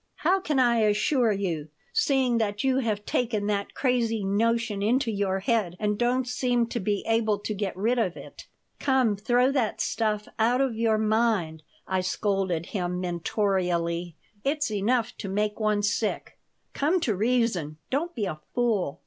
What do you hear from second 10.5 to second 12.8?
of your mind!" I scolded